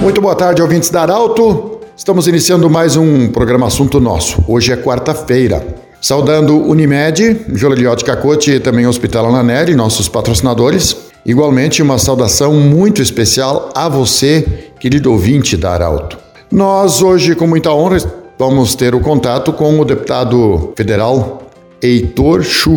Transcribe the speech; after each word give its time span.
Muito 0.00 0.18
boa 0.18 0.34
tarde, 0.34 0.62
ouvintes 0.62 0.88
da 0.88 1.02
Arauto. 1.02 1.78
Estamos 1.94 2.26
iniciando 2.26 2.70
mais 2.70 2.96
um 2.96 3.28
programa 3.28 3.66
Assunto 3.66 4.00
Nosso. 4.00 4.42
Hoje 4.48 4.72
é 4.72 4.76
quarta-feira. 4.76 5.62
Saudando 6.00 6.56
Unimed, 6.56 7.44
Joliliote 7.52 8.02
Cacote 8.02 8.52
e 8.52 8.60
também 8.60 8.86
Hospital 8.86 9.26
Ananelli, 9.26 9.74
nossos 9.74 10.08
patrocinadores. 10.08 10.96
Igualmente, 11.26 11.82
uma 11.82 11.98
saudação 11.98 12.54
muito 12.54 13.02
especial 13.02 13.68
a 13.74 13.90
você, 13.90 14.70
querido 14.80 15.12
ouvinte 15.12 15.54
da 15.54 15.72
Arauto. 15.72 16.16
Nós, 16.50 17.02
hoje, 17.02 17.34
com 17.34 17.46
muita 17.46 17.70
honra, 17.70 17.98
vamos 18.38 18.74
ter 18.74 18.94
o 18.94 19.00
contato 19.00 19.52
com 19.52 19.78
o 19.78 19.84
deputado 19.84 20.72
federal 20.74 21.42
Heitor 21.82 22.42
Chu. 22.42 22.74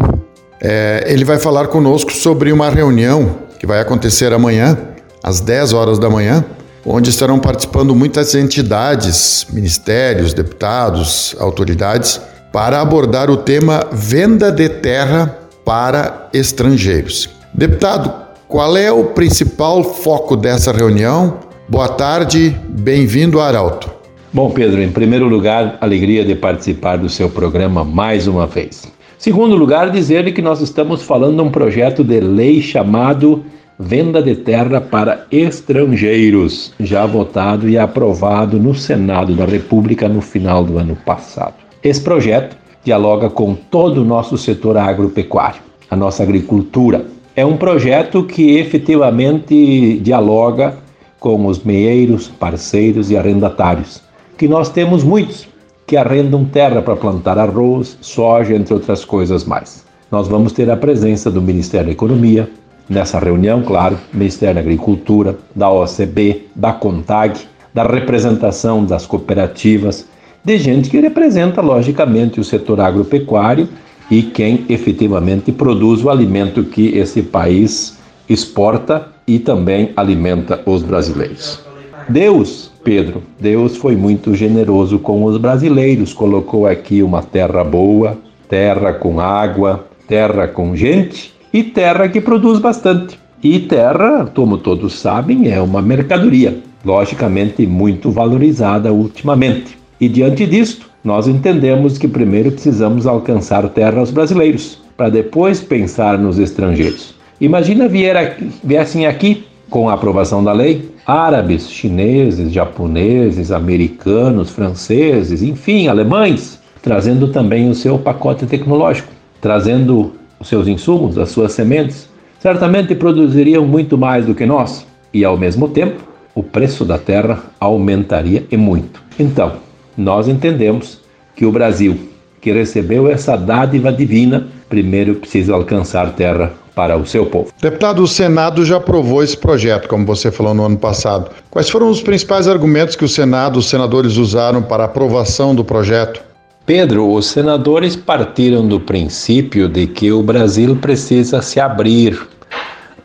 É, 0.61 1.05
ele 1.07 1.23
vai 1.23 1.39
falar 1.39 1.67
conosco 1.67 2.11
sobre 2.11 2.51
uma 2.51 2.69
reunião 2.69 3.37
que 3.57 3.65
vai 3.65 3.79
acontecer 3.79 4.33
amanhã, 4.33 4.77
às 5.23 5.39
10 5.39 5.71
horas 5.71 5.97
da 5.97 6.09
manhã, 6.09 6.43
onde 6.85 7.09
estarão 7.09 7.39
participando 7.39 7.95
muitas 7.95 8.35
entidades, 8.35 9.47
ministérios, 9.51 10.33
deputados, 10.33 11.35
autoridades, 11.39 12.21
para 12.51 12.81
abordar 12.81 13.29
o 13.31 13.37
tema 13.37 13.87
venda 13.91 14.51
de 14.51 14.69
terra 14.69 15.39
para 15.65 16.29
estrangeiros. 16.33 17.29
Deputado, 17.53 18.13
qual 18.47 18.75
é 18.75 18.91
o 18.91 19.05
principal 19.05 19.83
foco 19.83 20.35
dessa 20.35 20.71
reunião? 20.71 21.39
Boa 21.67 21.87
tarde, 21.87 22.55
bem-vindo 22.69 23.39
a 23.39 23.47
Arauto. 23.47 23.89
Bom, 24.31 24.49
Pedro, 24.51 24.81
em 24.81 24.91
primeiro 24.91 25.27
lugar, 25.27 25.77
alegria 25.79 26.25
de 26.25 26.35
participar 26.35 26.97
do 26.97 27.07
seu 27.07 27.29
programa 27.29 27.83
mais 27.83 28.27
uma 28.27 28.45
vez. 28.45 28.91
Segundo 29.17 29.55
lugar, 29.55 29.89
dizer 29.89 30.33
que 30.33 30.41
nós 30.41 30.59
estamos 30.59 31.01
falando 31.01 31.37
de 31.37 31.41
um 31.41 31.49
projeto 31.49 32.03
de 32.03 32.19
lei 32.19 32.61
chamado 32.61 33.45
Venda 33.79 34.21
de 34.21 34.35
Terra 34.35 34.79
para 34.79 35.25
Estrangeiros, 35.31 36.71
já 36.79 37.07
votado 37.07 37.67
e 37.67 37.75
aprovado 37.75 38.59
no 38.59 38.75
Senado 38.75 39.33
da 39.33 39.45
República 39.45 40.07
no 40.07 40.21
final 40.21 40.63
do 40.63 40.77
ano 40.77 40.95
passado. 40.95 41.55
Esse 41.83 41.99
projeto 41.99 42.55
dialoga 42.83 43.31
com 43.31 43.55
todo 43.55 44.01
o 44.01 44.05
nosso 44.05 44.37
setor 44.37 44.77
agropecuário, 44.77 45.61
a 45.89 45.95
nossa 45.95 46.21
agricultura. 46.21 47.05
É 47.35 47.43
um 47.43 47.57
projeto 47.57 48.23
que 48.23 48.57
efetivamente 48.57 49.97
dialoga 49.99 50.77
com 51.19 51.47
os 51.47 51.63
meeiros, 51.63 52.27
parceiros 52.27 53.09
e 53.09 53.17
arrendatários, 53.17 54.03
que 54.37 54.47
nós 54.47 54.69
temos 54.69 55.03
muitos 55.03 55.47
que 55.87 55.97
arrendam 55.97 56.45
terra 56.45 56.79
para 56.79 56.95
plantar 56.95 57.39
arroz, 57.39 57.97
soja, 58.01 58.55
entre 58.55 58.75
outras 58.75 59.03
coisas 59.03 59.43
mais. 59.45 59.83
Nós 60.11 60.27
vamos 60.27 60.53
ter 60.53 60.69
a 60.69 60.77
presença 60.77 61.31
do 61.31 61.41
Ministério 61.41 61.87
da 61.87 61.91
Economia, 61.91 62.47
nessa 62.89 63.19
reunião, 63.19 63.61
claro, 63.61 63.97
Ministério 64.13 64.55
da 64.55 64.61
Agricultura, 64.61 65.37
da 65.55 65.69
OCB, 65.71 66.47
da 66.55 66.73
CONTAG, 66.73 67.39
da 67.73 67.83
representação 67.83 68.85
das 68.85 69.05
cooperativas, 69.05 70.07
de 70.43 70.57
gente 70.57 70.89
que 70.89 70.99
representa, 70.99 71.61
logicamente, 71.61 72.39
o 72.39 72.43
setor 72.43 72.81
agropecuário 72.81 73.67
e 74.11 74.21
quem 74.21 74.65
efetivamente 74.69 75.51
produz 75.51 76.03
o 76.03 76.09
alimento 76.09 76.63
que 76.63 76.97
esse 76.97 77.23
país 77.23 77.97
exporta 78.27 79.07
e 79.25 79.39
também 79.39 79.91
alimenta 79.95 80.61
os 80.65 80.83
brasileiros. 80.83 81.61
Deus, 82.09 82.69
Pedro, 82.83 83.23
Deus 83.39 83.77
foi 83.77 83.95
muito 83.95 84.35
generoso 84.35 84.99
com 84.99 85.23
os 85.23 85.37
brasileiros, 85.37 86.13
colocou 86.13 86.67
aqui 86.67 87.01
uma 87.01 87.23
terra 87.23 87.63
boa, 87.63 88.17
terra 88.49 88.91
com 88.91 89.21
água, 89.21 89.87
terra 90.07 90.47
com 90.47 90.75
gente 90.75 91.32
e 91.53 91.63
terra 91.63 92.09
que 92.09 92.19
produz 92.19 92.59
bastante. 92.59 93.19
E 93.43 93.59
terra, 93.59 94.25
como 94.33 94.57
todos 94.57 94.99
sabem, 94.99 95.51
é 95.51 95.61
uma 95.61 95.81
mercadoria, 95.81 96.57
logicamente 96.83 97.67
muito 97.67 98.09
valorizada 98.09 98.91
ultimamente. 98.91 99.77
E 100.01 100.09
diante 100.09 100.45
disto, 100.45 100.89
nós 101.03 101.27
entendemos 101.27 101.97
que 101.97 102.07
primeiro 102.07 102.51
precisamos 102.51 103.05
alcançar 103.05 103.67
terra 103.69 103.99
aos 103.99 104.09
brasileiros, 104.09 104.79
para 104.97 105.09
depois 105.09 105.61
pensar 105.61 106.17
nos 106.17 106.39
estrangeiros. 106.39 107.13
Imagina 107.39 107.85
aqui, 107.85 108.51
viessem 108.63 109.05
aqui, 109.05 109.45
com 109.69 109.89
a 109.89 109.93
aprovação 109.93 110.43
da 110.43 110.53
lei, 110.53 110.89
árabes, 111.05 111.69
chineses, 111.69 112.51
japoneses, 112.51 113.51
americanos, 113.51 114.49
franceses, 114.49 115.41
enfim, 115.41 115.87
alemães, 115.87 116.59
trazendo 116.81 117.27
também 117.27 117.69
o 117.69 117.75
seu 117.75 117.97
pacote 117.97 118.45
tecnológico, 118.45 119.11
trazendo 119.41 120.13
os 120.43 120.49
seus 120.49 120.67
insumos, 120.67 121.17
as 121.17 121.29
suas 121.29 121.53
sementes, 121.53 122.07
certamente 122.39 122.93
produziriam 122.93 123.65
muito 123.65 123.97
mais 123.97 124.25
do 124.25 124.35
que 124.35 124.45
nós 124.45 124.85
e, 125.13 125.23
ao 125.23 125.37
mesmo 125.37 125.69
tempo, 125.69 126.03
o 126.35 126.43
preço 126.43 126.83
da 126.83 126.97
terra 126.97 127.41
aumentaria 127.59 128.45
e 128.51 128.57
muito. 128.57 129.01
Então, 129.17 129.53
nós 129.97 130.27
entendemos 130.27 130.99
que 131.35 131.45
o 131.45 131.51
Brasil, 131.51 131.97
que 132.41 132.51
recebeu 132.51 133.09
essa 133.09 133.37
dádiva 133.37 133.91
divina, 133.91 134.47
primeiro 134.67 135.15
precisa 135.15 135.53
alcançar 135.53 136.11
terra 136.13 136.51
para 136.75 136.97
o 136.97 137.05
seu 137.05 137.25
povo. 137.25 137.51
Deputado, 137.61 138.03
o 138.03 138.07
Senado 138.07 138.65
já 138.65 138.77
aprovou 138.77 139.23
esse 139.23 139.37
projeto, 139.37 139.87
como 139.87 140.05
você 140.05 140.31
falou 140.31 140.53
no 140.53 140.65
ano 140.65 140.77
passado. 140.77 141.29
Quais 141.49 141.69
foram 141.69 141.89
os 141.89 142.01
principais 142.01 142.47
argumentos 142.47 142.95
que 142.95 143.05
o 143.05 143.09
Senado, 143.09 143.59
os 143.59 143.69
senadores 143.69 144.17
usaram 144.17 144.61
para 144.61 144.83
a 144.83 144.87
aprovação 144.87 145.55
do 145.55 145.63
projeto? 145.63 146.32
Pedro, 146.65 147.11
os 147.11 147.25
senadores 147.25 147.93
partiram 147.97 148.65
do 148.65 148.79
princípio 148.79 149.67
de 149.67 149.85
que 149.85 150.13
o 150.13 150.23
Brasil 150.23 150.77
precisa 150.77 151.41
se 151.41 151.59
abrir, 151.59 152.25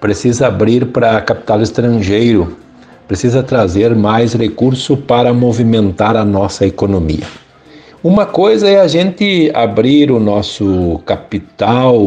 precisa 0.01 0.47
abrir 0.47 0.87
para 0.87 1.21
capital 1.21 1.61
estrangeiro, 1.61 2.57
precisa 3.09 3.43
trazer 3.43 3.97
mais 3.97 4.33
recurso 4.33 4.97
para 4.97 5.35
movimentar 5.35 6.15
a 6.15 6.25
nossa 6.25 6.65
economia. 6.65 7.27
Uma 8.01 8.27
coisa 8.27 8.69
é 8.69 8.79
a 8.79 8.87
gente 8.87 9.51
abrir 9.53 10.13
o 10.13 10.21
nosso 10.21 11.01
capital, 11.05 12.01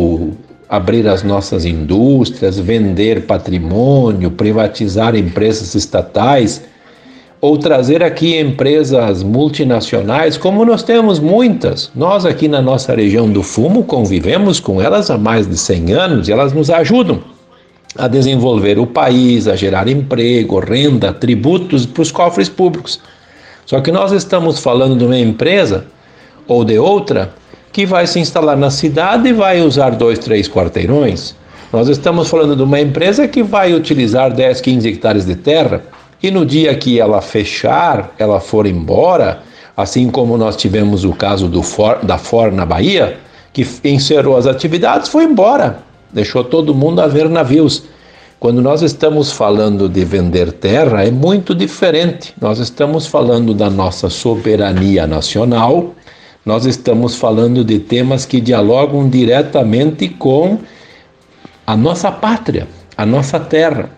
abrir 0.70 1.06
as 1.06 1.22
nossas 1.22 1.66
indústrias, 1.66 2.58
vender 2.58 3.26
patrimônio, 3.26 4.32
privatizar 4.32 5.18
empresas 5.18 5.76
estatais 5.76 6.64
ou 7.42 7.58
trazer 7.58 8.04
aqui 8.04 8.40
empresas 8.40 9.24
multinacionais, 9.24 10.38
como 10.38 10.64
nós 10.64 10.84
temos 10.84 11.20
muitas. 11.20 11.92
Nós 11.96 12.24
aqui 12.24 12.48
na 12.48 12.62
nossa 12.62 12.94
região 12.94 13.28
do 13.28 13.42
Fumo 13.42 13.84
convivemos 13.84 14.60
com 14.60 14.80
elas 14.80 15.10
há 15.10 15.18
mais 15.18 15.48
de 15.48 15.58
100 15.58 15.92
anos 15.92 16.30
e 16.30 16.32
elas 16.32 16.54
nos 16.54 16.70
ajudam 16.70 17.20
a 17.98 18.08
desenvolver 18.08 18.78
o 18.78 18.86
país, 18.86 19.48
a 19.48 19.56
gerar 19.56 19.88
emprego, 19.88 20.60
renda, 20.60 21.12
tributos 21.12 21.86
para 21.88 22.04
os 22.04 22.12
cofres 22.12 22.48
públicos. 22.48 23.02
Só 23.66 23.82
que 23.82 23.92
nós 23.92 24.12
estamos 24.12 24.60
falando 24.60 24.96
de 24.96 25.04
uma 25.04 25.18
empresa 25.18 25.86
ou 26.48 26.64
de 26.64 26.78
outra 26.78 27.34
que 27.74 27.88
vai 27.88 28.06
se 28.06 28.20
instalar 28.20 28.56
na 28.56 28.70
cidade 28.70 29.30
e 29.30 29.34
vai 29.34 29.62
usar 29.62 29.92
dois, 29.92 30.20
três 30.20 30.48
quarteirões. 30.48 31.36
Nós 31.74 31.88
estamos 31.88 32.30
falando 32.30 32.56
de 32.56 32.62
uma 32.62 32.80
empresa 32.80 33.28
que 33.28 33.42
vai 33.42 33.74
utilizar 33.74 34.32
10, 34.32 34.62
15 34.62 34.88
hectares 34.88 35.26
de 35.26 35.36
terra 35.36 35.82
e 36.22 36.30
no 36.30 36.46
dia 36.46 36.76
que 36.76 37.00
ela 37.00 37.22
fechar, 37.22 38.14
ela 38.18 38.40
for 38.40 38.68
embora, 38.68 39.42
assim 39.76 40.10
como 40.10 40.38
nós 40.38 40.56
tivemos 40.56 41.04
o 41.04 41.14
caso 41.14 41.48
do 41.48 41.64
For, 41.64 42.00
da 42.04 42.18
For 42.18 42.52
na 42.52 42.66
Bahia, 42.66 43.18
que 43.52 43.66
encerrou 43.84 44.38
as 44.38 44.46
atividades, 44.46 45.10
foi 45.10 45.24
embora, 45.24 45.80
deixou 46.12 46.44
todo 46.44 46.76
mundo 46.76 47.02
a 47.02 47.08
ver 47.08 47.30
navios. 47.30 47.84
Quando 48.40 48.62
nós 48.62 48.82
estamos 48.82 49.32
falando 49.32 49.88
de 49.88 50.04
vender 50.04 50.52
terra, 50.54 51.06
é 51.06 51.12
muito 51.12 51.54
diferente. 51.54 52.34
Nós 52.42 52.58
estamos 52.58 53.06
falando 53.06 53.54
da 53.54 53.70
nossa 53.70 54.10
soberania 54.10 55.06
nacional, 55.06 55.94
nós 56.44 56.66
estamos 56.66 57.16
falando 57.16 57.64
de 57.64 57.78
temas 57.78 58.26
que 58.26 58.42
dialogam 58.42 59.08
diretamente 59.08 60.10
com 60.10 60.58
a 61.68 61.78
nossa 61.78 62.12
pátria, 62.12 62.68
a 62.98 63.06
nossa 63.06 63.40
terra. 63.40 63.92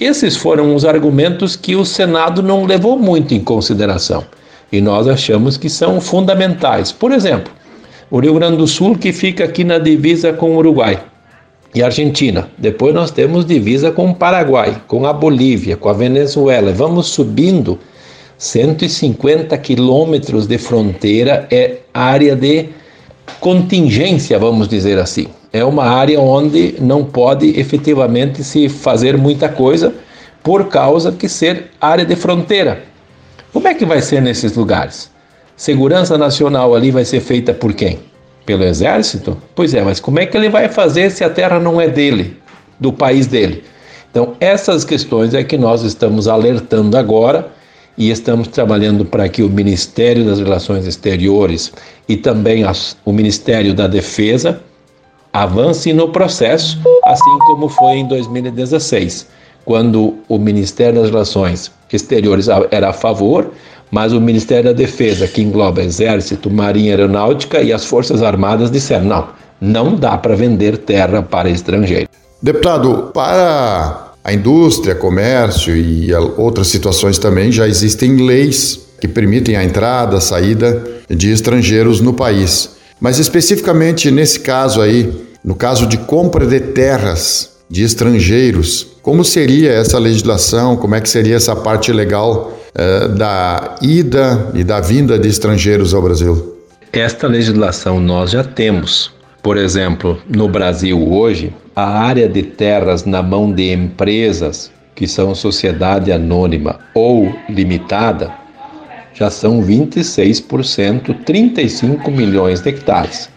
Esses 0.00 0.36
foram 0.36 0.74
os 0.74 0.84
argumentos 0.84 1.56
que 1.56 1.74
o 1.74 1.84
Senado 1.84 2.42
não 2.42 2.64
levou 2.64 2.98
muito 2.98 3.34
em 3.34 3.40
consideração 3.40 4.24
e 4.70 4.80
nós 4.80 5.08
achamos 5.08 5.56
que 5.56 5.68
são 5.68 6.00
fundamentais. 6.00 6.92
Por 6.92 7.10
exemplo, 7.10 7.52
o 8.10 8.20
Rio 8.20 8.34
Grande 8.34 8.58
do 8.58 8.66
Sul, 8.66 8.96
que 8.96 9.12
fica 9.12 9.44
aqui 9.44 9.64
na 9.64 9.78
divisa 9.78 10.32
com 10.32 10.52
o 10.52 10.58
Uruguai 10.58 11.02
e 11.74 11.82
Argentina. 11.82 12.48
Depois 12.56 12.94
nós 12.94 13.10
temos 13.10 13.44
divisa 13.44 13.90
com 13.90 14.10
o 14.10 14.14
Paraguai, 14.14 14.80
com 14.86 15.04
a 15.04 15.12
Bolívia, 15.12 15.76
com 15.76 15.88
a 15.88 15.92
Venezuela. 15.92 16.72
Vamos 16.72 17.08
subindo 17.08 17.78
150 18.38 19.56
quilômetros 19.58 20.46
de 20.46 20.58
fronteira 20.58 21.48
é 21.50 21.78
área 21.92 22.36
de 22.36 22.68
contingência, 23.40 24.38
vamos 24.38 24.68
dizer 24.68 24.98
assim. 24.98 25.26
É 25.52 25.64
uma 25.64 25.84
área 25.84 26.20
onde 26.20 26.74
não 26.80 27.04
pode 27.04 27.58
efetivamente 27.58 28.44
se 28.44 28.68
fazer 28.68 29.16
muita 29.16 29.48
coisa 29.48 29.94
por 30.42 30.68
causa 30.68 31.12
que 31.12 31.28
ser 31.28 31.70
área 31.80 32.04
de 32.04 32.14
fronteira. 32.14 32.82
Como 33.52 33.66
é 33.66 33.74
que 33.74 33.86
vai 33.86 34.02
ser 34.02 34.20
nesses 34.20 34.54
lugares? 34.54 35.10
Segurança 35.56 36.18
nacional 36.18 36.74
ali 36.74 36.90
vai 36.90 37.04
ser 37.04 37.20
feita 37.20 37.54
por 37.54 37.72
quem? 37.72 37.98
Pelo 38.44 38.64
exército? 38.64 39.36
Pois 39.54 39.74
é, 39.74 39.82
mas 39.82 40.00
como 40.00 40.18
é 40.18 40.26
que 40.26 40.36
ele 40.36 40.48
vai 40.48 40.68
fazer 40.68 41.10
se 41.10 41.24
a 41.24 41.30
terra 41.30 41.58
não 41.58 41.80
é 41.80 41.88
dele, 41.88 42.36
do 42.78 42.92
país 42.92 43.26
dele? 43.26 43.64
Então, 44.10 44.34
essas 44.40 44.84
questões 44.84 45.34
é 45.34 45.42
que 45.42 45.56
nós 45.56 45.82
estamos 45.82 46.28
alertando 46.28 46.96
agora 46.96 47.48
e 47.96 48.10
estamos 48.10 48.48
trabalhando 48.48 49.04
para 49.04 49.28
que 49.28 49.42
o 49.42 49.48
Ministério 49.48 50.24
das 50.24 50.38
Relações 50.38 50.86
Exteriores 50.86 51.72
e 52.08 52.16
também 52.16 52.64
o 53.04 53.12
Ministério 53.12 53.74
da 53.74 53.86
Defesa 53.86 54.60
avance 55.42 55.92
no 55.92 56.08
processo, 56.08 56.78
assim 57.04 57.38
como 57.46 57.68
foi 57.68 57.98
em 57.98 58.06
2016, 58.06 59.26
quando 59.64 60.14
o 60.28 60.38
Ministério 60.38 61.00
das 61.00 61.10
Relações 61.10 61.70
Exteriores 61.92 62.48
era 62.70 62.90
a 62.90 62.92
favor, 62.92 63.50
mas 63.90 64.12
o 64.12 64.20
Ministério 64.20 64.64
da 64.64 64.72
Defesa, 64.72 65.26
que 65.26 65.40
engloba 65.40 65.82
Exército, 65.82 66.50
Marinha 66.50 66.92
Aeronáutica 66.92 67.62
e 67.62 67.72
as 67.72 67.84
Forças 67.84 68.22
Armadas, 68.22 68.70
disseram: 68.70 69.04
não, 69.06 69.28
não 69.60 69.94
dá 69.94 70.18
para 70.18 70.36
vender 70.36 70.78
terra 70.78 71.22
para 71.22 71.48
estrangeiro. 71.48 72.08
Deputado, 72.42 73.10
para 73.14 74.12
a 74.22 74.32
indústria, 74.32 74.94
comércio 74.94 75.74
e 75.74 76.12
outras 76.36 76.68
situações 76.68 77.18
também, 77.18 77.50
já 77.50 77.66
existem 77.66 78.16
leis 78.16 78.78
que 79.00 79.08
permitem 79.08 79.56
a 79.56 79.64
entrada, 79.64 80.18
a 80.18 80.20
saída 80.20 80.84
de 81.08 81.32
estrangeiros 81.32 82.00
no 82.00 82.12
país. 82.12 82.76
Mas 83.00 83.18
especificamente 83.18 84.10
nesse 84.10 84.40
caso 84.40 84.80
aí, 84.80 85.27
no 85.44 85.54
caso 85.54 85.86
de 85.86 85.96
compra 85.98 86.46
de 86.46 86.60
terras 86.60 87.58
de 87.70 87.82
estrangeiros, 87.82 88.86
como 89.02 89.24
seria 89.24 89.72
essa 89.72 89.98
legislação? 89.98 90.76
Como 90.76 90.94
é 90.94 91.00
que 91.00 91.08
seria 91.08 91.36
essa 91.36 91.54
parte 91.54 91.92
legal 91.92 92.52
eh, 92.74 93.08
da 93.08 93.76
ida 93.80 94.50
e 94.54 94.64
da 94.64 94.80
vinda 94.80 95.18
de 95.18 95.28
estrangeiros 95.28 95.94
ao 95.94 96.02
Brasil? 96.02 96.56
Esta 96.92 97.26
legislação 97.26 98.00
nós 98.00 98.30
já 98.30 98.42
temos. 98.42 99.12
Por 99.42 99.56
exemplo, 99.56 100.18
no 100.28 100.48
Brasil 100.48 101.10
hoje, 101.12 101.54
a 101.76 101.86
área 101.86 102.28
de 102.28 102.42
terras 102.42 103.04
na 103.04 103.22
mão 103.22 103.52
de 103.52 103.72
empresas 103.72 104.70
que 104.94 105.06
são 105.06 105.34
sociedade 105.34 106.10
anônima 106.10 106.80
ou 106.92 107.32
limitada 107.48 108.32
já 109.14 109.30
são 109.30 109.62
26%, 109.62 111.24
35 111.24 112.10
milhões 112.10 112.60
de 112.60 112.68
hectares. 112.68 113.30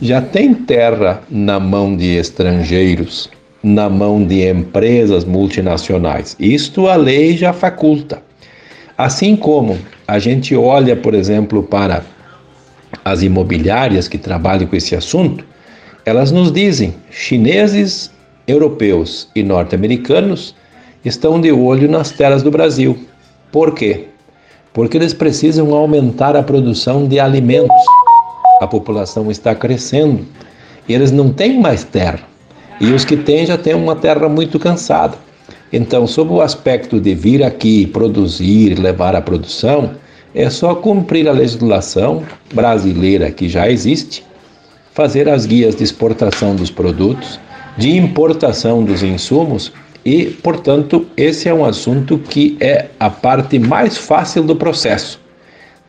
Já 0.00 0.20
tem 0.20 0.54
terra 0.54 1.22
na 1.28 1.58
mão 1.58 1.96
de 1.96 2.16
estrangeiros, 2.16 3.28
na 3.64 3.90
mão 3.90 4.24
de 4.24 4.48
empresas 4.48 5.24
multinacionais. 5.24 6.36
Isto 6.38 6.86
a 6.86 6.94
lei 6.94 7.36
já 7.36 7.52
faculta. 7.52 8.22
Assim 8.96 9.34
como 9.34 9.76
a 10.06 10.20
gente 10.20 10.54
olha, 10.54 10.94
por 10.94 11.14
exemplo, 11.14 11.64
para 11.64 12.04
as 13.04 13.24
imobiliárias 13.24 14.06
que 14.06 14.18
trabalham 14.18 14.68
com 14.68 14.76
esse 14.76 14.94
assunto, 14.94 15.44
elas 16.06 16.30
nos 16.30 16.52
dizem: 16.52 16.94
chineses, 17.10 18.08
europeus 18.46 19.28
e 19.34 19.42
norte-americanos 19.42 20.54
estão 21.04 21.40
de 21.40 21.50
olho 21.50 21.90
nas 21.90 22.12
terras 22.12 22.44
do 22.44 22.52
Brasil. 22.52 22.96
Por 23.50 23.74
quê? 23.74 24.06
Porque 24.72 24.96
eles 24.96 25.12
precisam 25.12 25.74
aumentar 25.74 26.36
a 26.36 26.42
produção 26.42 27.08
de 27.08 27.18
alimentos. 27.18 27.76
A 28.60 28.66
população 28.66 29.30
está 29.30 29.54
crescendo 29.54 30.26
eles 30.88 31.12
não 31.12 31.30
têm 31.30 31.60
mais 31.60 31.84
terra. 31.84 32.20
E 32.80 32.92
os 32.92 33.04
que 33.04 33.16
têm 33.16 33.44
já 33.44 33.58
têm 33.58 33.74
uma 33.74 33.94
terra 33.94 34.28
muito 34.28 34.58
cansada. 34.58 35.16
Então, 35.72 36.06
sob 36.06 36.32
o 36.32 36.40
aspecto 36.40 36.98
de 36.98 37.14
vir 37.14 37.42
aqui 37.42 37.86
produzir, 37.86 38.78
levar 38.78 39.14
a 39.14 39.20
produção, 39.20 39.92
é 40.34 40.48
só 40.48 40.74
cumprir 40.74 41.28
a 41.28 41.32
legislação 41.32 42.22
brasileira 42.54 43.30
que 43.30 43.48
já 43.48 43.68
existe 43.68 44.24
fazer 44.94 45.28
as 45.28 45.44
guias 45.44 45.76
de 45.76 45.84
exportação 45.84 46.56
dos 46.56 46.70
produtos, 46.70 47.38
de 47.76 47.96
importação 47.96 48.82
dos 48.82 49.02
insumos 49.02 49.72
e, 50.04 50.26
portanto, 50.26 51.06
esse 51.16 51.48
é 51.48 51.54
um 51.54 51.64
assunto 51.64 52.18
que 52.18 52.56
é 52.60 52.86
a 52.98 53.10
parte 53.10 53.58
mais 53.58 53.96
fácil 53.96 54.42
do 54.42 54.56
processo. 54.56 55.20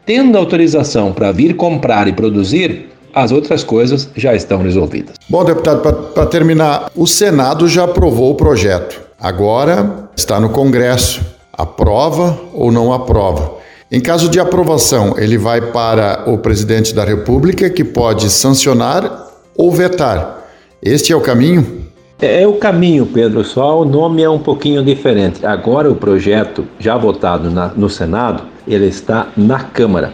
Tendo 0.09 0.39
autorização 0.39 1.13
para 1.13 1.31
vir 1.31 1.55
comprar 1.55 2.07
e 2.07 2.13
produzir, 2.13 2.89
as 3.13 3.31
outras 3.31 3.63
coisas 3.63 4.09
já 4.15 4.33
estão 4.33 4.63
resolvidas. 4.63 5.17
Bom, 5.29 5.45
deputado, 5.45 5.83
para 6.15 6.25
terminar, 6.25 6.89
o 6.95 7.05
Senado 7.05 7.67
já 7.67 7.83
aprovou 7.83 8.31
o 8.31 8.35
projeto. 8.35 8.99
Agora 9.21 10.09
está 10.17 10.39
no 10.39 10.49
Congresso. 10.49 11.21
Aprova 11.53 12.39
ou 12.55 12.71
não 12.71 12.91
aprova? 12.91 13.51
Em 13.91 14.01
caso 14.01 14.29
de 14.29 14.39
aprovação, 14.39 15.13
ele 15.15 15.37
vai 15.37 15.61
para 15.61 16.23
o 16.25 16.39
presidente 16.39 16.91
da 16.91 17.03
República, 17.03 17.69
que 17.69 17.83
pode 17.83 18.31
sancionar 18.31 19.27
ou 19.55 19.71
vetar. 19.71 20.43
Este 20.81 21.13
é 21.13 21.15
o 21.15 21.21
caminho? 21.21 21.83
É, 22.19 22.41
é 22.41 22.47
o 22.47 22.53
caminho, 22.53 23.05
Pedro, 23.05 23.43
só 23.43 23.79
o 23.79 23.85
nome 23.85 24.23
é 24.23 24.29
um 24.29 24.39
pouquinho 24.39 24.83
diferente. 24.83 25.45
Agora 25.45 25.87
o 25.87 25.95
projeto, 25.95 26.65
já 26.79 26.97
votado 26.97 27.51
na, 27.51 27.67
no 27.67 27.91
Senado, 27.91 28.43
ele 28.69 28.85
está 28.85 29.29
na 29.35 29.59
Câmara. 29.59 30.13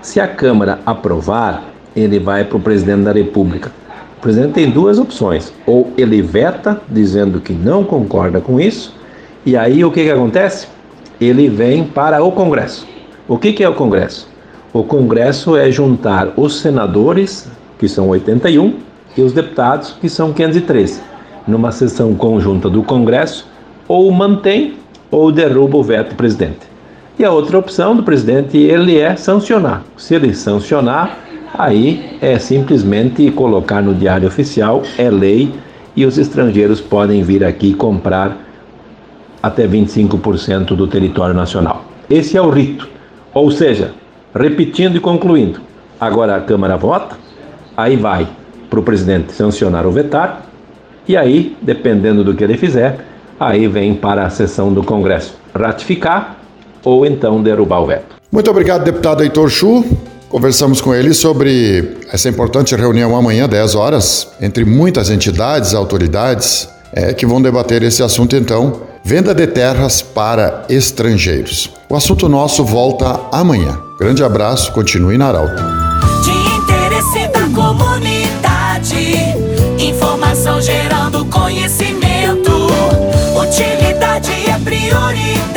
Se 0.00 0.20
a 0.20 0.28
Câmara 0.28 0.78
aprovar, 0.86 1.64
ele 1.94 2.20
vai 2.20 2.44
para 2.44 2.56
o 2.56 2.60
presidente 2.60 3.02
da 3.02 3.12
República. 3.12 3.72
O 4.16 4.20
presidente 4.20 4.52
tem 4.52 4.70
duas 4.70 4.98
opções: 4.98 5.52
ou 5.66 5.92
ele 5.98 6.22
veta, 6.22 6.80
dizendo 6.88 7.40
que 7.40 7.52
não 7.52 7.82
concorda 7.82 8.40
com 8.40 8.60
isso, 8.60 8.94
e 9.44 9.56
aí 9.56 9.84
o 9.84 9.90
que, 9.90 10.04
que 10.04 10.10
acontece? 10.10 10.68
Ele 11.20 11.48
vem 11.48 11.84
para 11.84 12.22
o 12.22 12.30
Congresso. 12.30 12.86
O 13.26 13.36
que, 13.36 13.52
que 13.52 13.64
é 13.64 13.68
o 13.68 13.74
Congresso? 13.74 14.28
O 14.72 14.84
Congresso 14.84 15.56
é 15.56 15.70
juntar 15.70 16.32
os 16.36 16.60
senadores, 16.60 17.48
que 17.78 17.88
são 17.88 18.08
81, 18.08 18.74
e 19.16 19.22
os 19.22 19.32
deputados, 19.32 19.96
que 20.00 20.08
são 20.08 20.32
513, 20.32 21.00
numa 21.48 21.72
sessão 21.72 22.14
conjunta 22.14 22.68
do 22.68 22.82
Congresso, 22.82 23.48
ou 23.88 24.10
mantém 24.12 24.74
ou 25.10 25.32
derruba 25.32 25.78
o 25.78 25.82
veto 25.82 26.10
do 26.10 26.14
presidente. 26.16 26.75
E 27.18 27.24
a 27.24 27.30
outra 27.30 27.58
opção 27.58 27.96
do 27.96 28.02
presidente, 28.02 28.58
ele 28.58 28.98
é 28.98 29.16
sancionar. 29.16 29.82
Se 29.96 30.14
ele 30.14 30.34
sancionar, 30.34 31.18
aí 31.54 32.18
é 32.20 32.38
simplesmente 32.38 33.30
colocar 33.30 33.80
no 33.80 33.94
diário 33.94 34.28
oficial, 34.28 34.82
é 34.98 35.08
lei, 35.08 35.54
e 35.96 36.04
os 36.04 36.18
estrangeiros 36.18 36.78
podem 36.78 37.22
vir 37.22 37.42
aqui 37.42 37.72
comprar 37.72 38.36
até 39.42 39.66
25% 39.66 40.76
do 40.76 40.86
território 40.86 41.34
nacional. 41.34 41.86
Esse 42.10 42.36
é 42.36 42.42
o 42.42 42.50
rito. 42.50 42.86
Ou 43.32 43.50
seja, 43.50 43.92
repetindo 44.34 44.96
e 44.96 45.00
concluindo, 45.00 45.60
agora 45.98 46.36
a 46.36 46.40
Câmara 46.40 46.76
vota, 46.76 47.16
aí 47.74 47.96
vai 47.96 48.28
para 48.68 48.80
o 48.80 48.82
presidente 48.82 49.32
sancionar 49.32 49.86
ou 49.86 49.92
vetar, 49.92 50.42
e 51.08 51.16
aí, 51.16 51.56
dependendo 51.62 52.22
do 52.22 52.34
que 52.34 52.44
ele 52.44 52.58
fizer, 52.58 52.98
aí 53.40 53.66
vem 53.66 53.94
para 53.94 54.26
a 54.26 54.30
sessão 54.30 54.70
do 54.70 54.82
Congresso 54.82 55.38
ratificar 55.54 56.36
ou 56.86 57.04
então 57.04 57.42
derrubar 57.42 57.82
o 57.82 57.86
veto. 57.86 58.14
Muito 58.30 58.48
obrigado, 58.48 58.84
deputado 58.84 59.24
Heitor 59.24 59.50
Chu. 59.50 59.84
Conversamos 60.28 60.80
com 60.80 60.94
ele 60.94 61.12
sobre 61.12 61.96
essa 62.12 62.28
importante 62.28 62.76
reunião 62.76 63.16
amanhã, 63.16 63.48
10 63.48 63.74
horas, 63.74 64.28
entre 64.40 64.64
muitas 64.64 65.10
entidades, 65.10 65.74
autoridades, 65.74 66.68
é, 66.92 67.12
que 67.12 67.26
vão 67.26 67.42
debater 67.42 67.82
esse 67.82 68.02
assunto 68.04 68.36
então. 68.36 68.82
Venda 69.04 69.34
de 69.34 69.46
terras 69.46 70.00
para 70.00 70.64
estrangeiros. 70.68 71.72
O 71.88 71.96
assunto 71.96 72.28
nosso 72.28 72.64
volta 72.64 73.20
amanhã. 73.32 73.78
Grande 73.98 74.22
abraço, 74.22 74.72
continue 74.72 75.18
na 75.18 75.28
Arauto. 75.28 75.62
De 76.24 76.30
interesse 76.30 77.28
da 77.32 77.48
comunidade, 77.54 79.16
informação 79.78 80.60
gerando 80.60 81.24
conhecimento, 81.26 82.50
utilidade 83.40 84.32
é 84.48 84.58
prioridade. 84.58 85.55